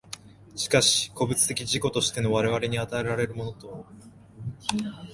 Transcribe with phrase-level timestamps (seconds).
[0.55, 3.85] しかし個物的自己としての我々に与えられるものは、